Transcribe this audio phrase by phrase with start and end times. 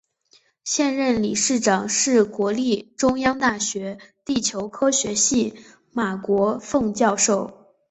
[0.63, 5.53] 现任理事长是国立中央大学地球科学系
[5.91, 7.67] 马国凤教授。